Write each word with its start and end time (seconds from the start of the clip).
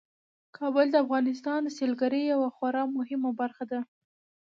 کابل 0.57 0.87
د 0.91 0.95
افغانستان 1.03 1.59
د 1.63 1.69
سیلګرۍ 1.77 2.23
یوه 2.33 2.49
خورا 2.55 2.83
مهمه 2.97 3.31
برخه 3.41 3.63
ده. 3.71 3.79